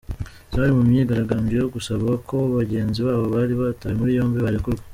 [0.53, 4.83] Zari mu myigaragambyo yo gusaba ko bagenzi babo bari batawe muri yombi barekurwa.